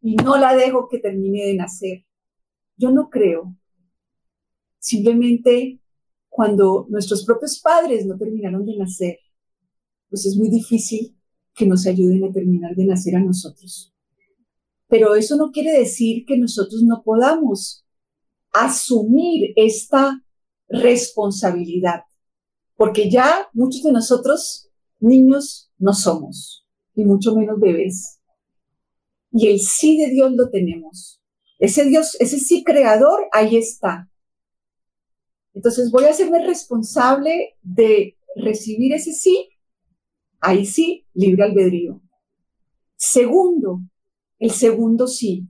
[0.00, 2.06] y no la dejo que termine de nacer.
[2.76, 3.54] Yo no creo.
[4.80, 5.78] Simplemente
[6.28, 9.18] cuando nuestros propios padres no terminaron de nacer,
[10.08, 11.16] pues es muy difícil
[11.54, 13.94] que nos ayuden a terminar de nacer a nosotros.
[14.88, 17.84] Pero eso no quiere decir que nosotros no podamos
[18.52, 20.24] asumir esta
[20.68, 22.02] responsabilidad,
[22.74, 28.20] porque ya muchos de nosotros niños no somos, y mucho menos bebés.
[29.32, 31.20] Y el sí de Dios lo tenemos.
[31.58, 34.09] Ese Dios, ese sí creador, ahí está.
[35.60, 39.50] Entonces voy a hacerme responsable de recibir ese sí.
[40.40, 42.00] Ahí sí, libre albedrío.
[42.96, 43.82] Segundo,
[44.38, 45.46] el segundo sí.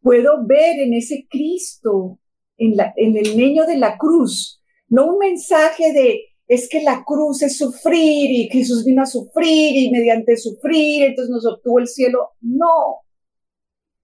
[0.00, 2.20] Puedo ver en ese Cristo,
[2.56, 7.04] en, la, en el niño de la cruz, no un mensaje de es que la
[7.04, 11.86] cruz es sufrir y Jesús vino a sufrir y mediante sufrir entonces nos obtuvo el
[11.86, 12.30] cielo.
[12.40, 13.02] No,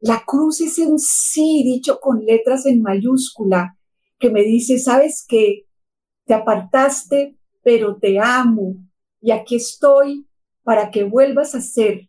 [0.03, 3.79] la cruz es un sí dicho con letras en mayúscula
[4.19, 5.69] que me dice, sabes que
[6.27, 8.77] te apartaste, pero te amo
[9.21, 10.27] y aquí estoy
[10.65, 12.09] para que vuelvas a ser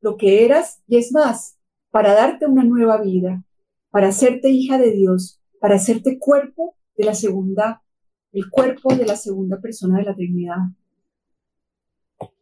[0.00, 1.58] lo que eras y es más,
[1.90, 3.44] para darte una nueva vida,
[3.90, 7.82] para hacerte hija de Dios, para hacerte cuerpo de la segunda
[8.30, 10.56] el cuerpo de la segunda persona de la Trinidad.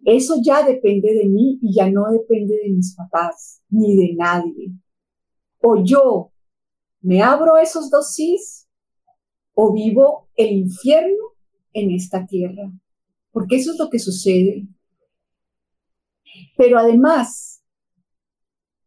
[0.04, 4.74] Eso ya depende de mí y ya no depende de mis papás ni de nadie.
[5.62, 6.32] O yo
[7.00, 8.68] me abro esos dos sís
[9.54, 11.34] o vivo el infierno
[11.72, 12.70] en esta tierra.
[13.32, 14.66] Porque eso es lo que sucede.
[16.56, 17.62] Pero además,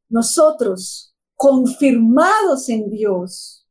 [0.10, 3.68] nosotros, confirmados en Dios,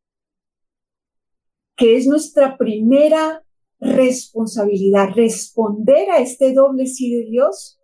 [1.76, 3.44] que es nuestra primera
[3.78, 7.80] responsabilidad, responder a este doble sí de Dios,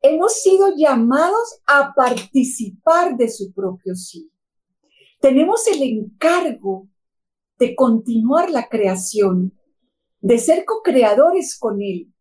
[0.00, 4.30] hemos sido llamados a participar de su propio sí.
[5.24, 6.86] Tenemos el encargo
[7.58, 9.58] de continuar la creación,
[10.20, 12.12] de ser co-creadores con Él,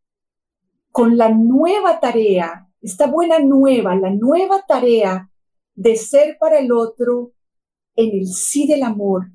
[0.90, 5.30] con la nueva tarea, esta buena nueva, la nueva tarea
[5.76, 7.34] de ser para el otro
[7.98, 9.26] en el sí del amor,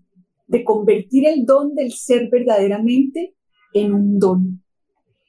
[0.46, 3.36] de convertir el don del ser verdaderamente
[3.74, 4.64] en un don.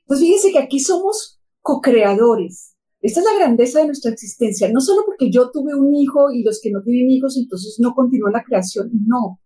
[0.03, 2.68] Entonces fíjense que aquí somos co-creadores.
[3.01, 6.43] Esta es la grandeza de nuestra existencia, no solo porque yo tuve un hijo y
[6.43, 9.39] los que no tienen hijos entonces no continúa la creación, no.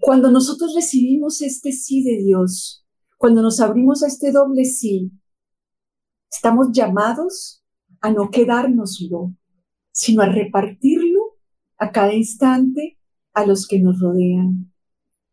[0.00, 5.10] Cuando nosotros recibimos este sí de Dios, cuando nos abrimos a este doble sí,
[6.30, 7.62] estamos llamados
[8.00, 9.34] a no quedárnoslo,
[9.92, 11.38] sino a repartirlo
[11.78, 12.98] a cada instante
[13.32, 14.72] a los que nos rodean.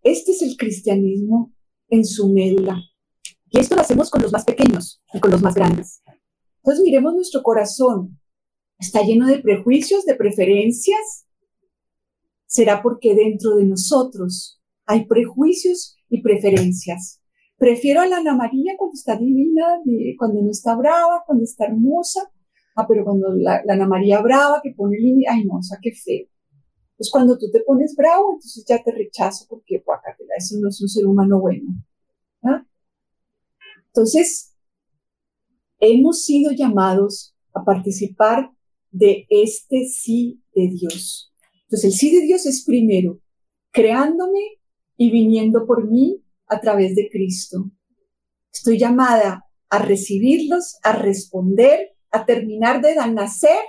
[0.01, 1.53] Este es el cristianismo
[1.89, 2.81] en su médula.
[3.49, 6.01] Y esto lo hacemos con los más pequeños y con los más grandes.
[6.67, 8.19] Entonces miremos nuestro corazón.
[8.77, 11.25] ¿Está lleno de prejuicios, de preferencias?
[12.45, 17.21] ¿Será porque dentro de nosotros hay prejuicios y preferencias.
[17.57, 19.79] Prefiero a la Ana María cuando está divina,
[20.17, 22.29] cuando no está brava, cuando está hermosa.
[22.75, 25.93] Ah, pero cuando la, Ana María brava que pone línea, ay no, o sea, qué
[25.93, 26.27] feo.
[26.97, 30.81] Pues cuando tú te pones bravo, entonces ya te rechazo porque, guacatela, eso no es
[30.81, 31.69] un ser humano bueno.
[32.43, 32.67] ¿ah?
[33.87, 34.56] Entonces,
[35.79, 38.51] hemos sido llamados a participar
[38.91, 41.33] de este sí de Dios.
[41.63, 43.19] Entonces, el sí de Dios es primero,
[43.71, 44.39] creándome
[44.95, 47.69] y viniendo por mí a través de Cristo.
[48.51, 53.59] Estoy llamada a recibirlos, a responder, a terminar de nacer,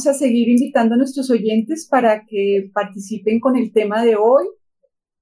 [0.10, 4.48] A seguir invitando a nuestros oyentes para que participen con el tema de hoy,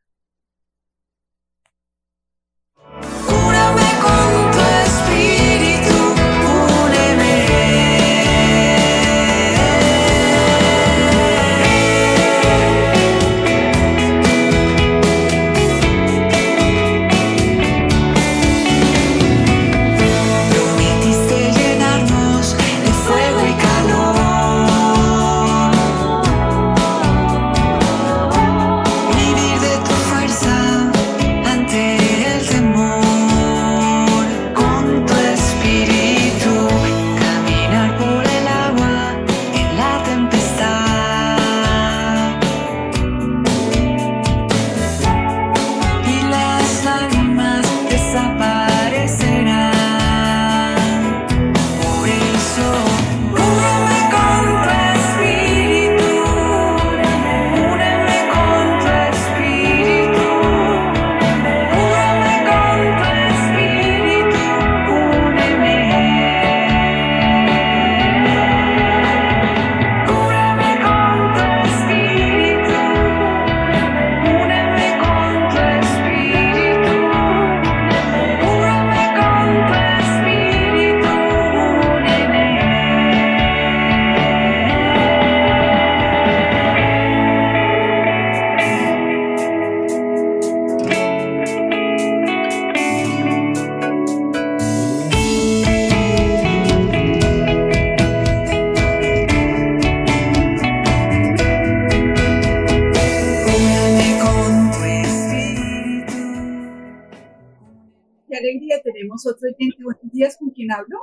[109.44, 109.84] Oyente.
[109.84, 110.98] Buenos días, ¿con quién hablo?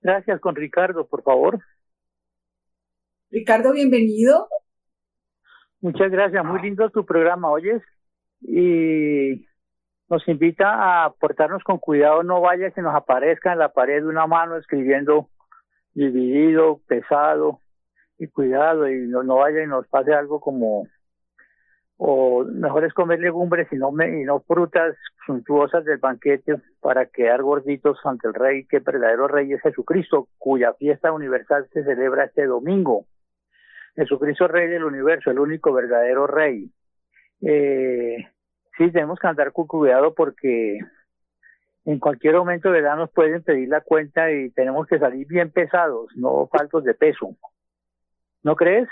[0.00, 1.60] Gracias, con Ricardo, por favor.
[3.30, 4.48] Ricardo, bienvenido.
[5.80, 7.82] Muchas gracias, muy lindo tu programa, oyes.
[8.40, 9.46] Y
[10.08, 14.26] nos invita a portarnos con cuidado, no vaya que nos aparezca en la pared una
[14.26, 15.28] mano escribiendo
[15.94, 17.60] dividido, pesado,
[18.18, 20.86] y cuidado, y no, no vaya y nos pase algo como
[21.98, 27.42] o mejor es comer legumbres y no, y no frutas suntuosas del banquete para quedar
[27.42, 32.44] gorditos ante el Rey, que verdadero Rey es Jesucristo, cuya fiesta universal se celebra este
[32.46, 33.06] domingo.
[33.94, 36.70] Jesucristo Rey del universo, el único verdadero Rey.
[37.40, 38.16] Eh,
[38.76, 40.78] sí, tenemos que andar con cuidado porque
[41.86, 45.50] en cualquier momento de edad nos pueden pedir la cuenta y tenemos que salir bien
[45.50, 47.36] pesados, no faltos de peso.
[48.42, 48.88] ¿No crees?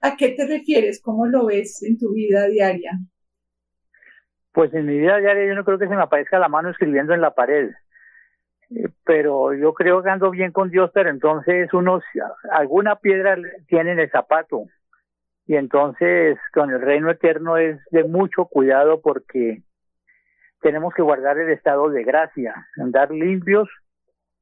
[0.00, 1.00] ¿A qué te refieres?
[1.02, 2.92] ¿Cómo lo ves en tu vida diaria?
[4.52, 7.14] Pues en mi vida diaria yo no creo que se me aparezca la mano escribiendo
[7.14, 7.70] en la pared.
[8.70, 12.02] Eh, pero yo creo que ando bien con Dios, pero entonces unos,
[12.50, 13.36] alguna piedra
[13.66, 14.64] tiene en el zapato.
[15.46, 19.62] Y entonces con el reino eterno es de mucho cuidado porque
[20.60, 23.68] tenemos que guardar el estado de gracia, andar limpios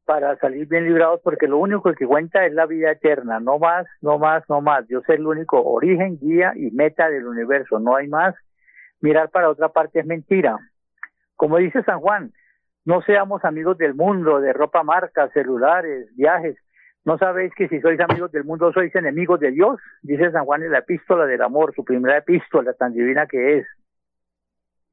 [0.07, 3.87] para salir bien librados, porque lo único que cuenta es la vida eterna, no más,
[4.01, 4.87] no más, no más.
[4.87, 8.35] Dios es el único origen, guía y meta del universo, no hay más.
[9.01, 10.59] Mirar para otra parte es mentira.
[11.35, 12.33] Como dice San Juan,
[12.85, 16.57] no seamos amigos del mundo, de ropa marca, celulares, viajes.
[17.05, 19.81] ¿No sabéis que si sois amigos del mundo sois enemigos de Dios?
[20.03, 23.67] Dice San Juan en la epístola del amor, su primera epístola tan divina que es.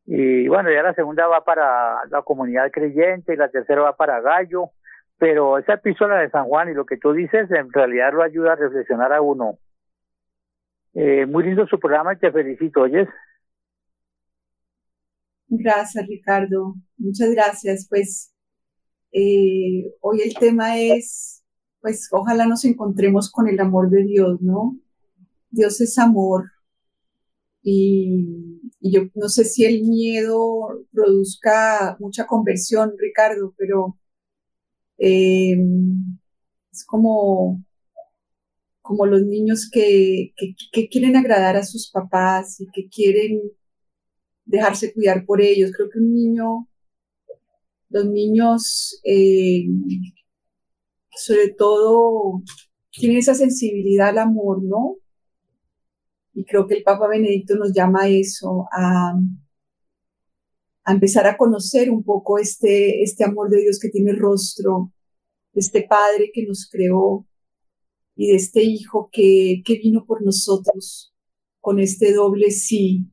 [0.05, 4.19] Y bueno, ya la segunda va para la comunidad creyente y la tercera va para
[4.19, 4.71] Gallo
[5.23, 8.51] pero esa epístola de San Juan y lo que tú dices en realidad lo ayuda
[8.51, 9.57] a reflexionar a uno.
[10.93, 13.07] Eh, muy lindo su programa y te felicito, ¿oyes?
[15.47, 16.75] Gracias, Ricardo.
[16.97, 17.87] Muchas gracias.
[17.89, 18.33] Pues
[19.13, 21.41] eh, hoy el tema es,
[21.79, 24.75] pues ojalá nos encontremos con el amor de Dios, ¿no?
[25.51, 26.51] Dios es amor.
[27.61, 33.97] Y, y yo no sé si el miedo produzca mucha conversión, Ricardo, pero
[35.05, 35.57] eh,
[36.71, 37.61] es como,
[38.81, 40.33] como los niños que,
[40.71, 43.41] que, quieren agradar a sus papás y que quieren
[44.45, 45.71] dejarse cuidar por ellos.
[45.75, 46.69] Creo que un niño,
[47.89, 49.65] los niños, eh,
[51.11, 52.41] sobre todo,
[52.91, 54.95] tienen esa sensibilidad al amor, ¿no?
[56.33, 59.19] Y creo que el Papa Benedicto nos llama a eso, a,
[60.85, 64.91] a empezar a conocer un poco este, este amor de Dios que tiene rostro,
[65.53, 67.25] de este Padre que nos creó,
[68.15, 71.13] y de este Hijo que, que vino por nosotros
[71.61, 73.07] con este doble sí,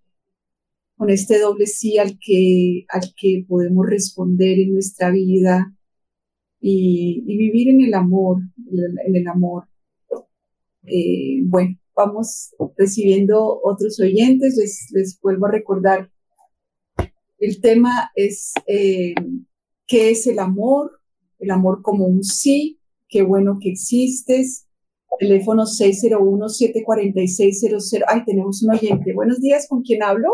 [0.96, 5.74] con este doble sí al que, al que podemos responder en nuestra vida
[6.60, 8.42] y, vivir en el amor,
[9.06, 9.64] en el amor.
[10.82, 16.10] Eh, bueno, vamos recibiendo otros oyentes, les, les vuelvo a recordar.
[17.40, 19.14] El tema es eh,
[19.86, 21.00] qué es el amor,
[21.38, 22.78] el amor como un sí,
[23.08, 24.68] qué bueno que existes,
[25.18, 28.04] teléfono 601-74600.
[28.06, 29.14] Ay, tenemos un oyente.
[29.14, 30.28] Buenos días, ¿con quién hablo?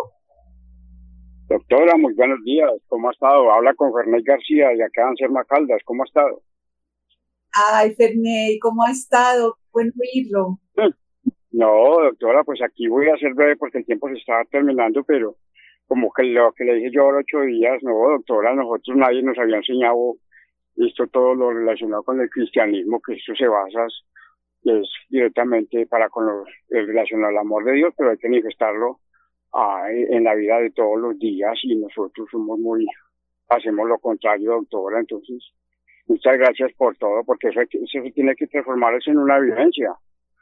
[1.49, 2.73] Doctora, muy buenos días.
[2.89, 3.53] ¿Cómo ha estado?
[3.53, 5.81] Habla con Ferney García y acá en Serma Caldas.
[5.85, 6.43] ¿Cómo ha estado?
[7.73, 9.59] Ay, Ferney, ¿cómo ha estado?
[9.73, 10.59] Buen oírlo.
[11.53, 15.37] No, doctora, pues aquí voy a ser breve porque el tiempo se está terminando, pero
[15.87, 19.39] como que lo que le dije yo ahora ocho días, no, doctora, nosotros nadie nos
[19.39, 20.17] había enseñado
[20.77, 23.87] esto todo lo relacionado con el cristianismo, que esto se basa
[24.65, 28.99] es directamente para con los, el relacionado al amor de Dios, pero hay que manifestarlo
[29.53, 32.87] ah, en la vida de todos los días y nosotros somos muy,
[33.49, 35.53] hacemos lo contrario, doctora, entonces
[36.07, 39.93] muchas gracias por todo, porque eso, eso tiene que transformarse en una vivencia,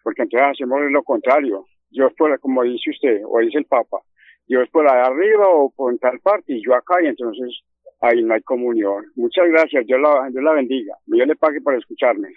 [0.03, 3.99] porque entonces hacemos lo contrario, Dios por, como dice usted, o dice el Papa,
[4.47, 7.61] Dios por allá arriba o por tal parte y yo acá, y entonces
[8.01, 9.05] ahí no hay comunión.
[9.17, 12.29] Muchas gracias, Dios la, Dios la bendiga, Dios le pague por escucharme.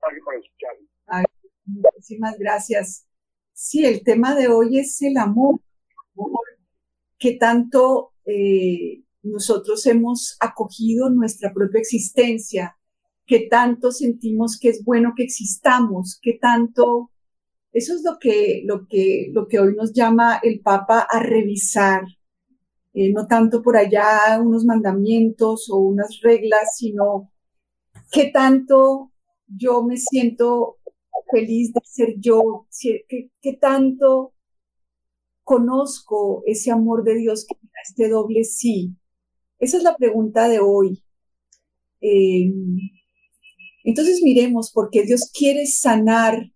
[0.00, 0.86] Pague por escucharme.
[1.64, 3.06] Muchísimas gracias.
[3.52, 5.60] Sí, el tema de hoy es el amor,
[7.18, 12.76] que tanto eh, nosotros hemos acogido nuestra propia existencia,
[13.26, 17.10] que tanto sentimos que es bueno que existamos, que tanto
[17.72, 22.02] eso es lo que, lo que, lo que hoy nos llama el Papa a revisar,
[22.94, 27.32] eh, no tanto por allá unos mandamientos o unas reglas, sino
[28.10, 29.12] qué tanto
[29.46, 30.78] yo me siento
[31.30, 32.66] feliz de ser yo,
[33.40, 34.32] ¿Qué, tanto
[35.44, 38.94] conozco ese amor de Dios que este doble sí.
[39.58, 41.02] Esa es la pregunta de hoy.
[42.00, 42.78] Em,
[43.84, 46.52] entonces miremos por qué Dios quiere sanar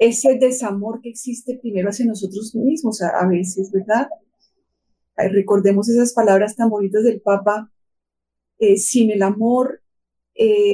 [0.00, 4.08] ese desamor que existe primero hacia nosotros mismos a, veces, ¿verdad?
[5.16, 7.70] recordemos esas palabras tan bonitas del Papa,
[8.58, 9.82] eh, sin el amor
[10.34, 10.72] eh,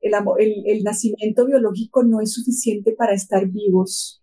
[0.00, 4.22] el, nacimiento biológico no es suficiente para estar vivos.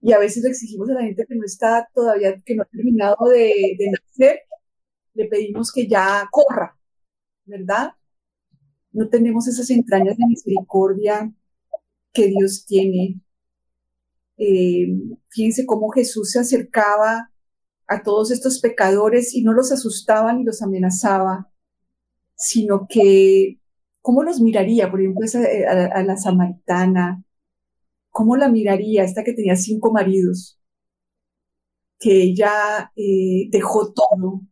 [0.00, 2.66] Y a veces le exigimos a la gente que no está todavía, que no ha
[2.66, 4.40] terminado de, nacer,
[5.14, 6.76] le pedimos que ya corra,
[7.44, 7.92] ¿verdad?
[8.90, 11.32] No tenemos esas entrañas de misericordia
[12.14, 13.20] que Dios tiene.
[14.38, 14.86] Eh,
[15.28, 17.30] fíjense cómo Jesús se acercaba
[17.86, 21.50] a todos estos pecadores y no los asustaba ni los amenazaba,
[22.36, 23.58] sino que
[24.04, 27.24] ¿Cómo los miraría, por ejemplo, eh, a, la samaritana?
[28.10, 30.60] ¿Cómo la miraría, esta que tenía cinco maridos?
[31.98, 34.42] Que ella eh, dejó todo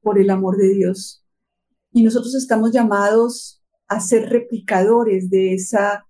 [0.00, 1.24] por el amor de Dios.
[1.92, 6.08] Y nosotros estamos llamados a ser replicadores de esa,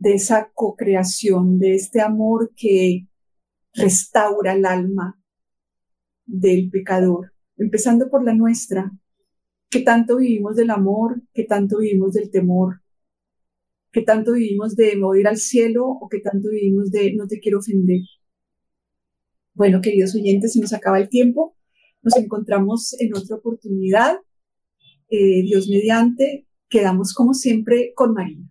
[0.00, 3.06] de esa co-creación, de este amor que
[3.72, 5.22] restaura el alma
[6.26, 8.90] del pecador, empezando por la nuestra,
[9.70, 11.22] ¿Qué tanto vivimos del amor?
[11.32, 12.82] ¿Qué tanto vivimos del temor?
[13.92, 17.60] ¿Qué tanto vivimos de mover al cielo o qué tanto vivimos de no te quiero
[17.60, 18.00] ofender?
[19.54, 21.56] Bueno, queridos oyentes, se nos acaba el tiempo.
[22.02, 24.16] Nos encontramos en otra oportunidad.
[25.08, 28.42] Eh, Dios mediante, quedamos como siempre con María.